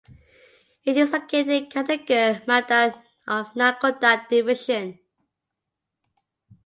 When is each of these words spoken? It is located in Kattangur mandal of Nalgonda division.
It 0.83 0.97
is 0.97 1.11
located 1.11 1.49
in 1.49 1.69
Kattangur 1.69 2.43
mandal 2.47 2.99
of 3.27 3.53
Nalgonda 3.53 4.27
division. 4.29 4.97